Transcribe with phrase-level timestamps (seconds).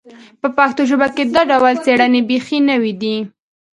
[0.41, 3.15] په پښتو ژبه کې دا ډول څېړنې بیخي نوې دي